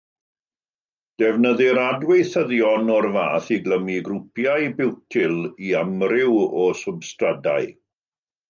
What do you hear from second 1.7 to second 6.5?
adweithyddion o'r fath i glymu grwpiau biwtyl i amryw